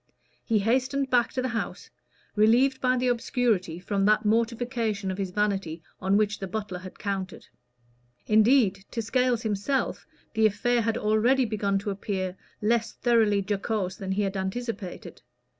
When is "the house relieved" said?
1.43-2.81